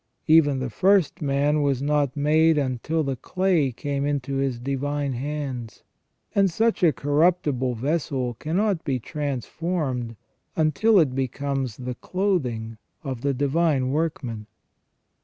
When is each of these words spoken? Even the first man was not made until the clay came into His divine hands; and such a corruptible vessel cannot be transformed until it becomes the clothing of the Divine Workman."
Even 0.25 0.57
the 0.57 0.71
first 0.71 1.21
man 1.21 1.61
was 1.61 1.79
not 1.79 2.17
made 2.17 2.57
until 2.57 3.03
the 3.03 3.15
clay 3.15 3.71
came 3.71 4.03
into 4.03 4.37
His 4.37 4.59
divine 4.59 5.13
hands; 5.13 5.83
and 6.33 6.49
such 6.49 6.81
a 6.81 6.91
corruptible 6.91 7.75
vessel 7.75 8.33
cannot 8.33 8.83
be 8.83 8.97
transformed 8.97 10.15
until 10.55 10.99
it 10.99 11.13
becomes 11.13 11.77
the 11.77 11.93
clothing 11.93 12.79
of 13.03 13.21
the 13.21 13.35
Divine 13.35 13.91
Workman." 13.91 14.47